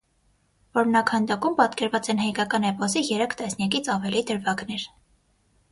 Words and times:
Որմնաքանդակում 0.77 1.57
պատկերված 1.59 2.09
են 2.15 2.23
հայկական 2.23 2.67
էպոսի 2.71 3.05
երեք 3.13 3.37
տասնյակից 3.45 3.95
ավելի 3.99 4.27
դրվագներ։ 4.33 4.91